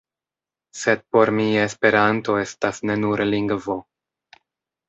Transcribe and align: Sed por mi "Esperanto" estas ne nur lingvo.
Sed 0.83 1.01
por 1.17 1.31
mi 1.39 1.45
"Esperanto" 1.65 2.39
estas 2.45 2.83
ne 2.91 2.99
nur 3.05 3.27
lingvo. 3.37 3.81